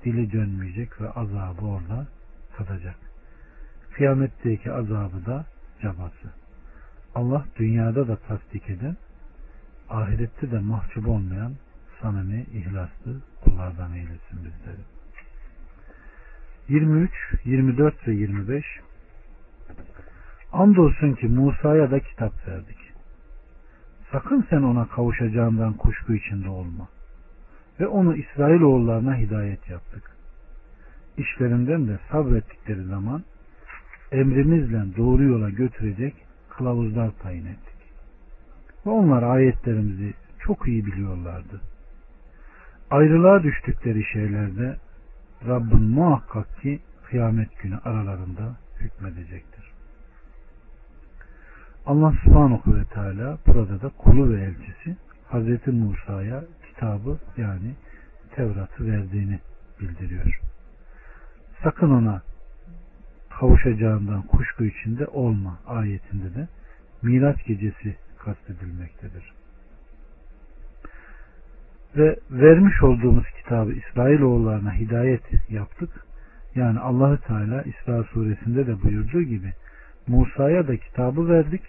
Dili 0.04 0.32
dönmeyecek 0.32 1.00
ve 1.00 1.10
azabı 1.10 1.66
orada 1.66 2.06
tadacak. 2.56 2.96
Kıyametteki 3.92 4.72
azabı 4.72 5.26
da 5.26 5.46
cabası. 5.82 6.32
Allah 7.14 7.46
dünyada 7.58 8.08
da 8.08 8.16
tasdik 8.16 8.70
eden, 8.70 8.96
ahirette 9.88 10.50
de 10.50 10.58
mahcup 10.58 11.08
olmayan 11.08 11.52
samimi, 12.00 12.46
ihlaslı 12.52 13.20
kullardan 13.44 13.92
eylesin 13.92 14.38
bizleri. 14.38 14.80
23, 16.68 17.10
24 17.44 18.08
ve 18.08 18.12
25 18.14 18.64
Andolsun 20.52 21.12
ki 21.12 21.26
Musa'ya 21.26 21.90
da 21.90 22.00
kitap 22.00 22.48
verdik. 22.48 22.78
Sakın 24.12 24.46
sen 24.50 24.62
ona 24.62 24.88
kavuşacağından 24.88 25.72
kuşku 25.72 26.14
içinde 26.14 26.48
olma. 26.48 26.88
Ve 27.80 27.86
onu 27.86 28.16
İsrailoğullarına 28.16 29.16
hidayet 29.16 29.70
yaptık. 29.70 30.16
İşlerinden 31.18 31.88
de 31.88 31.98
sabrettikleri 32.10 32.84
zaman 32.84 33.22
emrimizle 34.12 34.96
doğru 34.96 35.22
yola 35.24 35.50
götürecek 35.50 36.14
kılavuzlar 36.48 37.10
tayin 37.22 37.46
ettik. 37.46 37.76
Ve 38.86 38.90
onlar 38.90 39.22
ayetlerimizi 39.22 40.14
çok 40.38 40.68
iyi 40.68 40.86
biliyorlardı. 40.86 41.60
Ayrılığa 42.90 43.42
düştükleri 43.42 44.04
şeylerde 44.12 44.76
Rabbin 45.46 45.82
muhakkak 45.82 46.60
ki 46.60 46.80
kıyamet 47.04 47.58
günü 47.58 47.78
aralarında 47.84 48.56
hükmedecektir. 48.80 49.71
Allah 51.86 52.14
subhanahu 52.24 52.74
ve 52.76 52.84
teala 52.84 53.38
burada 53.46 53.82
da 53.82 53.88
kulu 53.88 54.34
ve 54.34 54.42
elçisi 54.42 54.96
Hazreti 55.28 55.70
Musa'ya 55.70 56.44
kitabı 56.68 57.18
yani 57.36 57.74
Tevrat'ı 58.36 58.86
verdiğini 58.86 59.38
bildiriyor. 59.80 60.40
Sakın 61.62 61.90
ona 61.90 62.22
kavuşacağından 63.30 64.22
kuşku 64.22 64.64
içinde 64.64 65.06
olma 65.06 65.58
ayetinde 65.66 66.34
de 66.34 66.48
Miraç 67.02 67.44
gecesi 67.44 67.96
kastedilmektedir. 68.18 69.32
Ve 71.96 72.18
vermiş 72.30 72.82
olduğumuz 72.82 73.24
kitabı 73.42 73.72
İsrailoğullarına 73.72 74.74
hidayet 74.74 75.50
yaptık. 75.50 75.90
Yani 76.54 76.78
Allahü 76.78 77.18
Teala 77.20 77.62
İsra 77.62 78.04
suresinde 78.04 78.66
de 78.66 78.82
buyurduğu 78.82 79.22
gibi 79.22 79.52
Musa'ya 80.08 80.68
da 80.68 80.76
kitabı 80.76 81.28
verdik 81.28 81.62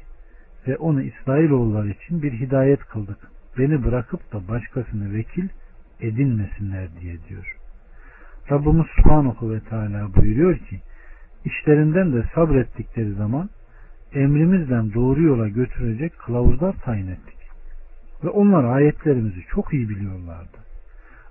ve 0.67 0.78
onu 0.78 1.02
İsrailoğulları 1.02 1.89
için 1.89 2.22
bir 2.22 2.32
hidayet 2.32 2.80
kıldık. 2.80 3.17
Beni 3.58 3.84
bırakıp 3.84 4.34
da 4.34 4.48
başkasını 4.48 5.13
vekil 5.13 5.48
edinmesinler 6.00 6.88
diye 7.02 7.17
diyor. 7.30 7.58
Rabbimiz 8.52 8.86
Subhanahu 8.96 9.54
ve 9.54 9.60
Teala 9.60 10.15
buyuruyor 10.15 10.58
ki 10.58 10.82
işlerinden 11.46 12.13
de 12.13 12.24
sabrettikleri 12.36 13.13
zaman 13.13 13.50
emrimizden 14.13 14.93
doğru 14.93 15.22
yola 15.22 15.48
götürecek 15.48 16.19
kılavuzlar 16.19 16.74
tayin 16.74 17.08
ettik. 17.08 17.38
Ve 18.24 18.30
onlar 18.30 18.63
ayetlerimizi 18.63 19.41
çok 19.50 19.74
iyi 19.74 19.89
biliyorlardı. 19.89 20.58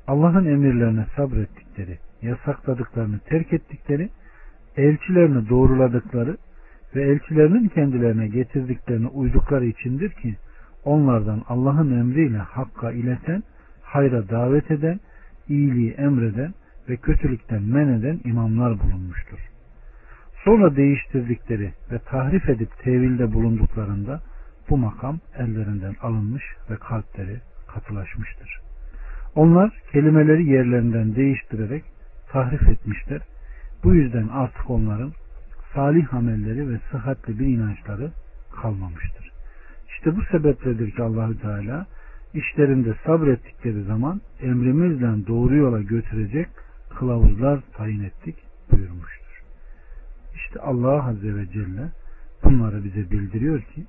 Allah'ın 0.06 0.44
emirlerine 0.44 1.06
sabrettikleri, 1.16 1.98
yasakladıklarını 2.22 3.18
terk 3.18 3.52
ettikleri, 3.52 4.08
elçilerini 4.76 5.48
doğruladıkları 5.48 6.36
ve 6.96 7.02
elçilerinin 7.02 7.68
kendilerine 7.68 8.28
getirdiklerini 8.28 9.06
uydukları 9.06 9.66
içindir 9.66 10.10
ki 10.10 10.36
onlardan 10.84 11.42
Allah'ın 11.48 11.98
emriyle 12.00 12.38
hakka 12.38 12.92
ileten, 12.92 13.42
hayra 13.82 14.28
davet 14.28 14.70
eden, 14.70 15.00
iyiliği 15.48 15.90
emreden 15.90 16.54
ve 16.88 16.96
kötülükten 16.96 17.62
men 17.62 17.88
eden 17.88 18.20
imamlar 18.24 18.80
bulunmuştur. 18.80 19.38
Sonra 20.44 20.76
değiştirdikleri 20.76 21.72
ve 21.92 21.98
tahrif 21.98 22.48
edip 22.48 22.78
tevilde 22.78 23.32
bulunduklarında 23.32 24.20
bu 24.70 24.76
makam 24.76 25.18
ellerinden 25.38 25.94
alınmış 26.02 26.44
ve 26.70 26.76
kalpleri 26.76 27.40
katılaşmıştır. 27.74 28.60
Onlar 29.34 29.70
kelimeleri 29.92 30.48
yerlerinden 30.48 31.16
değiştirerek 31.16 31.84
tahrif 32.28 32.68
etmişler. 32.68 33.20
Bu 33.84 33.94
yüzden 33.94 34.28
artık 34.28 34.70
onların 34.70 35.12
salih 35.74 36.14
amelleri 36.14 36.70
ve 36.70 36.78
sıhhatli 36.90 37.38
bir 37.38 37.46
inançları 37.46 38.10
kalmamıştır. 38.62 39.32
İşte 39.88 40.16
bu 40.16 40.22
sebepledir 40.24 40.90
ki 40.90 41.02
Allahü 41.02 41.38
Teala 41.38 41.86
işlerinde 42.34 42.94
sabrettikleri 43.06 43.82
zaman 43.82 44.20
emrimizle 44.40 45.26
doğru 45.26 45.56
yola 45.56 45.82
götürecek 45.82 46.48
kılavuzlar 46.98 47.60
tayin 47.76 48.04
ettik 48.04 48.36
buyurmuştur. 48.72 49.42
İşte 50.34 50.60
Allah 50.60 51.08
Azze 51.08 51.34
ve 51.36 51.46
Celle 51.46 51.90
bunları 52.44 52.84
bize 52.84 53.10
bildiriyor 53.10 53.60
ki 53.60 53.84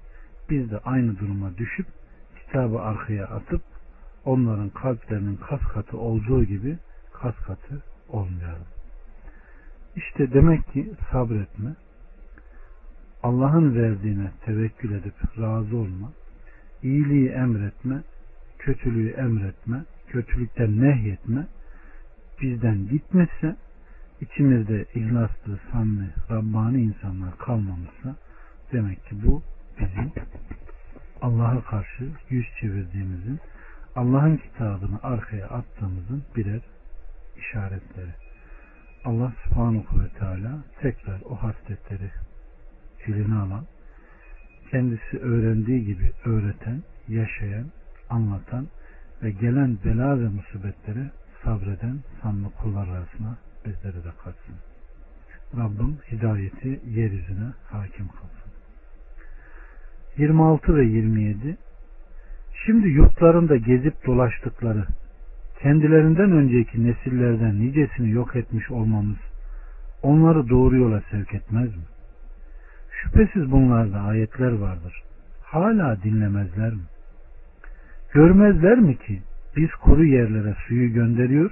biz 0.49 0.71
de 0.71 0.79
aynı 0.79 1.19
duruma 1.19 1.57
düşüp 1.57 1.87
kitabı 2.39 2.79
arkaya 2.79 3.25
atıp 3.27 3.61
onların 4.25 4.69
kalplerinin 4.69 5.35
kas 5.35 5.61
katı 5.73 5.97
olduğu 5.97 6.43
gibi 6.43 6.77
kas 7.13 7.35
katı 7.35 7.83
olmayalım. 8.09 8.72
İşte 9.95 10.33
demek 10.33 10.73
ki 10.73 10.93
sabretme, 11.11 11.75
Allah'ın 13.23 13.75
verdiğine 13.75 14.31
tevekkül 14.45 14.91
edip 14.91 15.39
razı 15.39 15.77
olma, 15.77 16.11
iyiliği 16.83 17.29
emretme, 17.29 18.03
kötülüğü 18.59 19.09
emretme, 19.09 19.85
kötülükten 20.07 20.81
nehyetme, 20.81 21.47
bizden 22.41 22.87
gitmezse, 22.87 23.55
içimizde 24.21 24.85
ihlaslı, 24.95 25.59
samimi, 25.71 26.09
Rabbani 26.31 26.81
insanlar 26.81 27.37
kalmamışsa, 27.37 28.15
demek 28.71 29.05
ki 29.05 29.15
bu 29.25 29.43
bizim 29.79 30.11
Allah'a 31.21 31.61
karşı 31.63 32.09
yüz 32.29 32.45
çevirdiğimizin, 32.61 33.39
Allah'ın 33.95 34.37
kitabını 34.37 34.99
arkaya 35.03 35.47
attığımızın 35.47 36.23
birer 36.35 36.61
işaretleri. 37.37 38.22
Allah 39.05 39.33
subhanahu 39.43 40.03
ve 40.03 40.09
teala 40.19 40.63
tekrar 40.81 41.21
o 41.21 41.35
hasletleri 41.35 42.11
eline 43.07 43.35
alan 43.35 43.65
kendisi 44.71 45.19
öğrendiği 45.19 45.85
gibi 45.85 46.11
öğreten, 46.25 46.83
yaşayan, 47.07 47.65
anlatan 48.09 48.67
ve 49.23 49.31
gelen 49.31 49.77
bela 49.85 50.19
ve 50.19 50.27
musibetlere 50.27 51.11
sabreden 51.43 51.99
sanlı 52.21 52.49
kullar 52.49 52.87
arasına 52.87 53.37
bizleri 53.65 54.03
de 54.03 54.11
katsın. 54.23 54.55
Rabbim 55.57 55.97
hidayeti 56.11 56.81
yeryüzüne 56.89 57.53
hakim 57.69 58.07
kılsın. 58.07 58.51
26 60.17 60.75
ve 60.75 60.85
27 60.85 61.57
Şimdi 62.65 62.87
yurtlarında 62.87 63.55
gezip 63.55 64.05
dolaştıkları, 64.05 64.85
kendilerinden 65.63 66.31
önceki 66.31 66.87
nesillerden 66.87 67.59
nicesini 67.59 68.11
yok 68.11 68.35
etmiş 68.35 68.71
olmamız, 68.71 69.17
onları 70.01 70.49
doğru 70.49 70.77
yola 70.77 71.01
sevk 71.11 71.33
etmez 71.33 71.67
mi? 71.67 71.83
Şüphesiz 72.91 73.51
bunlarda 73.51 73.99
ayetler 73.99 74.51
vardır. 74.51 75.03
Hala 75.43 76.03
dinlemezler 76.03 76.73
mi? 76.73 76.81
Görmezler 78.13 78.77
mi 78.77 78.97
ki 78.97 79.21
biz 79.57 79.69
kuru 79.69 80.05
yerlere 80.05 80.55
suyu 80.67 80.93
gönderiyor, 80.93 81.51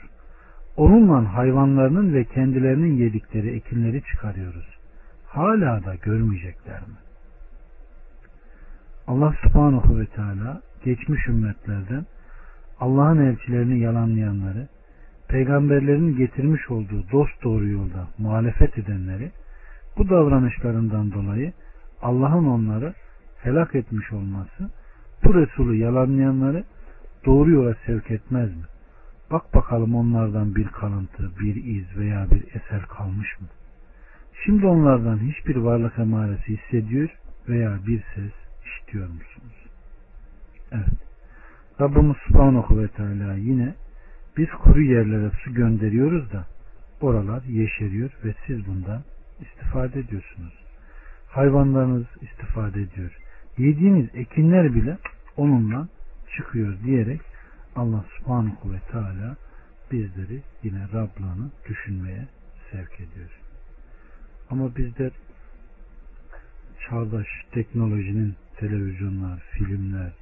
onunla 0.78 1.34
hayvanlarının 1.34 2.14
ve 2.14 2.24
kendilerinin 2.24 2.94
yedikleri 2.94 3.50
ekinleri 3.50 4.02
çıkarıyoruz. 4.04 4.68
Hala 5.26 5.86
da 5.86 5.96
görmeyecekler 5.96 6.80
mi? 6.80 6.96
Allah 9.08 9.34
subhanahu 9.44 10.00
ve 10.00 10.06
teala 10.06 10.62
geçmiş 10.86 11.28
ümmetlerden 11.28 12.06
Allah'ın 12.82 13.26
elçilerini 13.26 13.80
yalanlayanları, 13.80 14.68
peygamberlerin 15.28 16.18
getirmiş 16.18 16.72
olduğu 16.72 17.12
dost 17.12 17.44
doğru 17.44 17.68
yolda 17.68 18.08
muhalefet 18.18 18.78
edenleri, 18.78 19.32
bu 19.98 20.10
davranışlarından 20.10 21.12
dolayı 21.12 21.54
Allah'ın 22.02 22.46
onları 22.46 22.94
helak 23.44 23.76
etmiş 23.76 24.12
olması, 24.12 24.72
bu 25.24 25.34
Resulü 25.34 25.76
yalanlayanları 25.76 26.64
doğru 27.26 27.52
yola 27.52 27.76
sevk 27.86 28.12
etmez 28.12 28.50
mi? 28.50 28.64
Bak 29.32 29.54
bakalım 29.54 29.96
onlardan 29.96 30.56
bir 30.56 30.68
kalıntı, 30.68 31.32
bir 31.40 31.56
iz 31.56 31.98
veya 31.98 32.28
bir 32.32 32.44
eser 32.56 32.82
kalmış 32.82 33.42
mı? 33.42 33.48
Şimdi 34.46 34.66
onlardan 34.66 35.18
hiçbir 35.18 35.56
varlık 35.56 36.00
emaresi 36.00 36.58
hissediyor 36.58 37.10
veya 37.50 37.80
bir 37.88 38.04
ses 38.16 38.34
işitiyor 38.66 39.08
musunuz? 39.08 39.66
Evet. 40.72 41.11
Rabbimiz 41.82 42.16
Subhanahu 42.28 42.82
ve 42.82 42.88
Teala 42.88 43.36
yine 43.36 43.74
biz 44.38 44.50
kuru 44.50 44.82
yerlere 44.82 45.32
su 45.44 45.54
gönderiyoruz 45.54 46.32
da 46.32 46.46
oralar 47.02 47.44
yeşeriyor 47.44 48.12
ve 48.26 48.34
siz 48.48 48.68
bundan 48.68 49.02
istifade 49.40 50.00
ediyorsunuz. 50.00 50.54
Hayvanlarınız 51.28 52.06
istifade 52.22 52.82
ediyor. 52.82 53.18
Yediğiniz 53.58 54.10
ekinler 54.14 54.76
bile 54.76 54.98
onunla 55.38 55.88
çıkıyor 56.38 56.74
diyerek 56.84 57.22
Allah 57.76 58.06
subhanahu 58.18 58.74
ve 58.74 58.80
teala 58.92 59.36
bizleri 59.92 60.42
yine 60.64 60.82
Rab'larını 60.94 61.52
düşünmeye 61.70 62.28
sevk 62.72 62.94
ediyor. 62.96 63.30
Ama 64.50 64.76
bizler 64.76 65.12
çağdaş 66.90 67.28
teknolojinin 67.52 68.36
televizyonlar, 68.60 69.40
filmler 69.40 70.21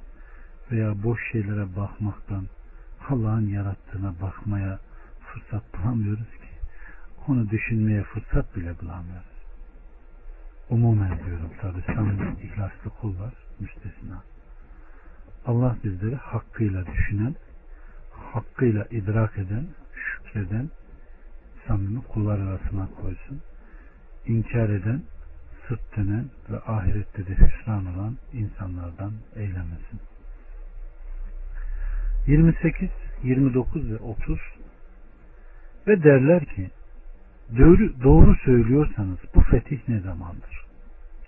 veya 0.70 1.02
boş 1.02 1.32
şeylere 1.32 1.76
bakmaktan 1.76 2.46
Allah'ın 3.08 3.48
yarattığına 3.48 4.14
bakmaya 4.22 4.78
fırsat 5.20 5.62
bulamıyoruz 5.74 6.30
ki. 6.30 6.50
Onu 7.28 7.50
düşünmeye 7.50 8.02
fırsat 8.02 8.56
bile 8.56 8.80
bulamıyoruz. 8.80 9.40
Umumen 10.70 11.18
diyorum 11.26 11.50
tabi 11.60 11.82
samimi 11.82 12.36
ihlaslı 12.42 12.90
kullar 13.00 13.34
müstesna. 13.60 14.22
Allah 15.46 15.76
bizleri 15.84 16.16
hakkıyla 16.16 16.86
düşünen, 16.86 17.34
hakkıyla 18.10 18.86
idrak 18.90 19.38
eden, 19.38 19.66
şükreden, 19.94 20.70
samimi 21.66 22.02
kullar 22.02 22.38
arasına 22.38 22.88
koysun. 23.02 23.40
İnkar 24.26 24.68
eden, 24.68 25.02
sırt 25.68 25.96
dönen 25.96 26.24
ve 26.50 26.60
ahirette 26.60 27.26
de 27.26 27.34
hüsran 27.34 27.86
olan 27.86 28.16
insanlardan 28.32 29.12
eylemesin. 29.36 30.00
28, 32.26 32.90
29 33.22 33.90
ve 33.90 33.96
30 33.96 34.38
ve 35.86 36.02
derler 36.02 36.44
ki 36.44 36.70
doğru, 37.58 38.02
doğru 38.02 38.36
söylüyorsanız 38.44 39.18
bu 39.34 39.40
fetih 39.40 39.88
ne 39.88 40.00
zamandır? 40.00 40.66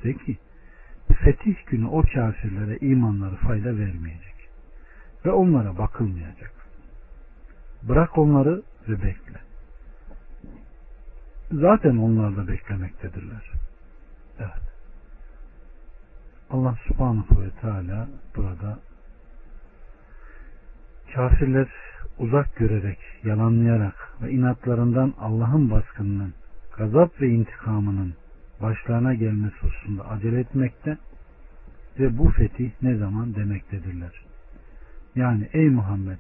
De 0.04 0.14
ki 0.14 0.38
fetih 1.24 1.54
günü 1.66 1.86
o 1.86 2.02
kafirlere 2.02 2.78
imanları 2.78 3.36
fayda 3.36 3.68
vermeyecek 3.68 4.48
ve 5.24 5.30
onlara 5.30 5.78
bakılmayacak. 5.78 6.52
Bırak 7.82 8.18
onları 8.18 8.62
ve 8.88 9.02
bekle. 9.02 9.40
Zaten 11.52 11.96
onlar 11.96 12.36
da 12.36 12.48
beklemektedirler. 12.48 13.50
Evet. 14.38 14.62
Allah 16.50 16.76
subhanahu 16.88 17.42
ve 17.42 17.50
teala 17.60 18.08
burada 18.36 18.78
kafirler 21.14 21.68
uzak 22.18 22.56
görerek, 22.56 22.98
yalanlayarak 23.24 23.94
ve 24.22 24.30
inatlarından 24.30 25.14
Allah'ın 25.18 25.70
baskınının, 25.70 26.34
gazap 26.78 27.20
ve 27.20 27.28
intikamının 27.28 28.14
başlarına 28.62 29.14
gelmesi 29.14 29.54
hususunda 29.60 30.08
acele 30.08 30.40
etmekte 30.40 30.98
ve 31.98 32.18
bu 32.18 32.30
fetih 32.30 32.70
ne 32.82 32.96
zaman 32.96 33.34
demektedirler. 33.34 34.22
Yani 35.14 35.48
ey 35.52 35.68
Muhammed 35.68 36.18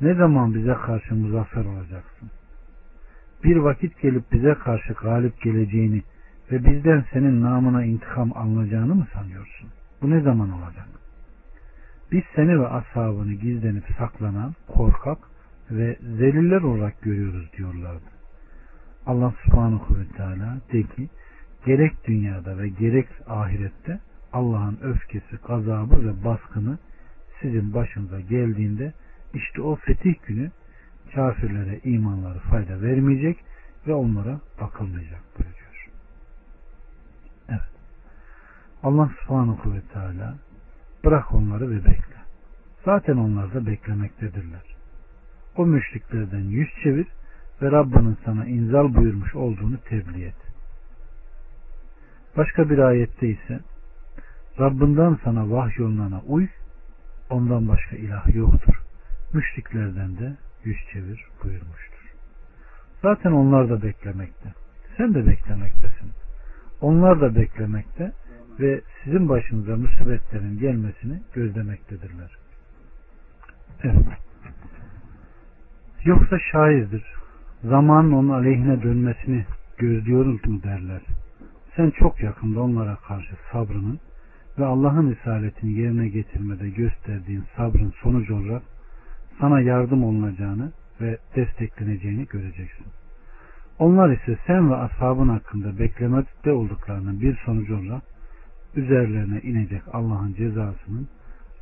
ne 0.00 0.14
zaman 0.14 0.54
bize 0.54 0.74
karşı 0.74 1.14
muzaffer 1.14 1.64
olacaksın? 1.64 2.30
Bir 3.44 3.56
vakit 3.56 4.02
gelip 4.02 4.32
bize 4.32 4.54
karşı 4.54 4.92
galip 4.92 5.42
geleceğini 5.42 6.02
ve 6.52 6.64
bizden 6.64 7.04
senin 7.12 7.42
namına 7.42 7.84
intikam 7.84 8.32
alınacağını 8.36 8.94
mı 8.94 9.06
sanıyorsun? 9.12 9.68
Bu 10.02 10.10
ne 10.10 10.20
zaman 10.20 10.50
olacak? 10.50 11.01
Biz 12.12 12.22
seni 12.36 12.60
ve 12.60 12.68
ashabını 12.68 13.32
gizlenip 13.32 13.84
saklanan, 13.98 14.54
korkak 14.68 15.18
ve 15.70 15.96
zeliller 16.00 16.62
olarak 16.62 17.02
görüyoruz 17.02 17.52
diyorlardı. 17.56 18.12
Allah 19.06 19.34
subhanahu 19.44 19.98
ve 19.98 20.16
teala 20.16 20.58
de 20.72 20.82
ki 20.82 21.08
gerek 21.66 22.06
dünyada 22.06 22.58
ve 22.58 22.68
gerek 22.68 23.08
ahirette 23.26 24.00
Allah'ın 24.32 24.78
öfkesi, 24.82 25.36
gazabı 25.46 26.06
ve 26.06 26.24
baskını 26.24 26.78
sizin 27.40 27.74
başınıza 27.74 28.20
geldiğinde 28.20 28.92
işte 29.34 29.62
o 29.62 29.76
fetih 29.76 30.14
günü 30.26 30.50
kafirlere 31.14 31.80
imanları 31.84 32.38
fayda 32.38 32.82
vermeyecek 32.82 33.38
ve 33.86 33.94
onlara 33.94 34.40
bakılmayacak 34.60 35.22
buyuruyor. 35.38 35.88
Evet. 37.48 37.72
Allah 38.82 39.10
subhanahu 39.20 39.74
ve 39.74 39.80
teala 39.92 40.34
bırak 41.12 41.34
onları 41.34 41.70
ve 41.70 41.76
bekle. 41.76 42.16
Zaten 42.84 43.16
onlar 43.16 43.54
da 43.54 43.66
beklemektedirler. 43.66 44.62
O 45.56 45.66
müşriklerden 45.66 46.40
yüz 46.40 46.68
çevir 46.82 47.06
ve 47.62 47.70
Rabbinin 47.70 48.18
sana 48.24 48.46
inzal 48.46 48.94
buyurmuş 48.94 49.34
olduğunu 49.34 49.78
tebliğ 49.78 50.24
et. 50.24 50.34
Başka 52.36 52.70
bir 52.70 52.78
ayette 52.78 53.28
ise 53.28 53.60
Rabbinden 54.60 55.18
sana 55.24 55.50
vahyolunana 55.50 56.20
uy, 56.26 56.48
ondan 57.30 57.68
başka 57.68 57.96
ilah 57.96 58.34
yoktur. 58.34 58.82
Müşriklerden 59.32 60.18
de 60.18 60.36
yüz 60.64 60.78
çevir 60.92 61.26
buyurmuştur. 61.44 62.12
Zaten 63.02 63.32
onlar 63.32 63.70
da 63.70 63.82
beklemekte. 63.82 64.52
Sen 64.96 65.14
de 65.14 65.26
beklemektesin. 65.26 66.10
Onlar 66.80 67.20
da 67.20 67.34
beklemekte 67.34 68.12
ve 68.60 68.80
sizin 69.04 69.28
başınıza 69.28 69.76
musibetlerin 69.76 70.58
gelmesini 70.58 71.20
gözlemektedirler. 71.34 72.30
Evet. 73.82 74.06
Yoksa 76.04 76.38
şairdir. 76.52 77.04
Zamanın 77.64 78.12
onun 78.12 78.28
aleyhine 78.28 78.82
dönmesini 78.82 79.44
gözlüyoruz 79.78 80.46
mu 80.46 80.62
derler. 80.62 81.00
Sen 81.76 81.90
çok 81.90 82.22
yakında 82.22 82.60
onlara 82.60 82.96
karşı 82.96 83.36
sabrının 83.52 84.00
ve 84.58 84.64
Allah'ın 84.64 85.10
risaletini 85.10 85.72
yerine 85.72 86.08
getirmede 86.08 86.70
gösterdiğin 86.70 87.44
sabrın 87.56 87.92
sonucu 88.02 88.36
olarak 88.36 88.62
sana 89.40 89.60
yardım 89.60 90.04
olunacağını 90.04 90.72
ve 91.00 91.18
destekleneceğini 91.36 92.26
göreceksin. 92.26 92.86
Onlar 93.78 94.10
ise 94.10 94.38
sen 94.46 94.70
ve 94.70 94.76
ashabın 94.76 95.28
hakkında 95.28 95.78
beklemekte 95.78 96.52
olduklarının 96.52 97.20
bir 97.20 97.36
sonucu 97.44 97.76
olarak 97.76 98.02
üzerlerine 98.74 99.40
inecek 99.40 99.82
Allah'ın 99.92 100.34
cezasının 100.34 101.08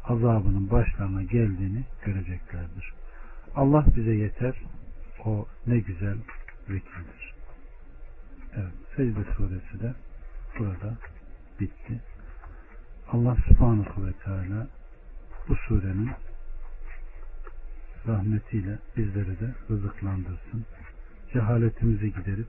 azabının 0.04 0.70
başlarına 0.70 1.22
geldiğini 1.22 1.84
göreceklerdir. 2.04 2.92
Allah 3.54 3.84
bize 3.96 4.14
yeter. 4.14 4.54
O 5.24 5.46
ne 5.66 5.78
güzel 5.78 6.16
vekildir. 6.68 7.34
Evet. 8.54 8.72
Secde 8.96 9.24
suresi 9.36 9.80
de 9.80 9.94
burada 10.58 10.98
bitti. 11.60 12.00
Allah 13.12 13.36
subhanahu 13.48 14.06
ve 14.06 14.12
teala 14.12 14.68
bu 15.48 15.56
surenin 15.56 16.10
rahmetiyle 18.06 18.78
bizleri 18.96 19.40
de 19.40 19.54
rızıklandırsın. 19.70 20.64
Cehaletimizi 21.32 22.12
giderip 22.14 22.48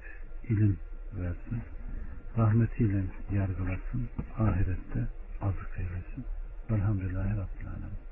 ilim 0.50 0.78
versin 1.14 1.62
rahmetiyle 2.38 3.04
yargılasın, 3.32 4.10
ahirette 4.40 5.08
azık 5.42 5.78
eylesin. 5.78 6.26
Velhamdülillahi 6.72 7.30
Rabbil 7.30 7.68
Alemin. 7.68 8.11